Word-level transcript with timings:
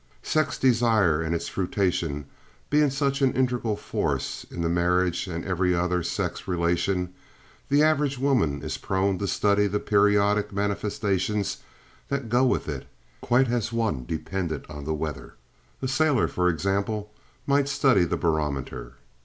Sex 0.23 0.57
desire 0.57 1.21
and 1.21 1.35
its 1.35 1.47
fruition 1.47 2.25
being 2.71 2.89
such 2.89 3.21
an 3.21 3.33
integral 3.35 3.75
factor 3.75 4.17
in 4.49 4.63
the 4.63 4.67
marriage 4.67 5.27
and 5.27 5.45
every 5.45 5.75
other 5.75 6.01
sex 6.01 6.47
relation, 6.47 7.13
the 7.69 7.83
average 7.83 8.17
woman 8.17 8.63
is 8.63 8.79
prone 8.79 9.19
to 9.19 9.27
study 9.27 9.67
the 9.67 9.79
periodic 9.79 10.51
manifestations 10.51 11.57
that 12.09 12.29
go 12.29 12.43
with 12.43 12.67
it 12.67 12.87
quite 13.21 13.49
as 13.51 13.71
one 13.71 14.03
dependent 14.03 14.67
on 14.71 14.85
the 14.85 14.95
weather—a 14.95 15.87
sailor, 15.87 16.27
or 16.35 16.49
example—might 16.49 17.69
study 17.69 18.03
the 18.03 18.17
barometer. 18.17 18.93